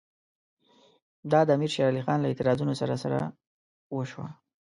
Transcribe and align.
دا 1.31 1.39
د 1.45 1.49
امیر 1.57 1.71
شېر 1.75 1.87
علي 1.91 2.01
خان 2.05 2.19
له 2.21 2.27
اعتراضونو 2.29 2.73
سره 2.81 2.95
سره 3.03 3.19
وشوه. 3.95 4.27